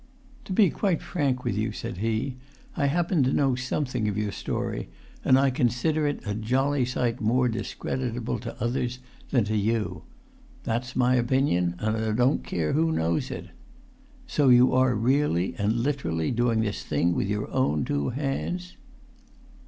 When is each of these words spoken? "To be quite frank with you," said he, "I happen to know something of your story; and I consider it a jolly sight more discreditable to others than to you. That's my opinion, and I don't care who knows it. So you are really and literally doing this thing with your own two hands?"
"To 0.45 0.51
be 0.51 0.71
quite 0.71 0.99
frank 0.99 1.43
with 1.43 1.55
you," 1.55 1.71
said 1.71 1.97
he, 1.97 2.35
"I 2.75 2.87
happen 2.87 3.21
to 3.21 3.31
know 3.31 3.53
something 3.53 4.07
of 4.07 4.17
your 4.17 4.31
story; 4.31 4.89
and 5.23 5.37
I 5.37 5.51
consider 5.51 6.07
it 6.07 6.25
a 6.25 6.33
jolly 6.33 6.85
sight 6.85 7.21
more 7.21 7.47
discreditable 7.47 8.39
to 8.39 8.59
others 8.59 8.97
than 9.29 9.43
to 9.43 9.55
you. 9.55 10.01
That's 10.63 10.95
my 10.95 11.17
opinion, 11.17 11.75
and 11.77 11.95
I 11.95 12.13
don't 12.13 12.43
care 12.43 12.73
who 12.73 12.91
knows 12.91 13.29
it. 13.29 13.49
So 14.25 14.49
you 14.49 14.73
are 14.73 14.95
really 14.95 15.53
and 15.59 15.73
literally 15.81 16.31
doing 16.31 16.61
this 16.61 16.81
thing 16.81 17.13
with 17.13 17.27
your 17.29 17.47
own 17.51 17.85
two 17.85 18.09
hands?" 18.09 18.77